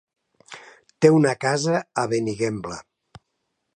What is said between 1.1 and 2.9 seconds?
una casa a Benigembla.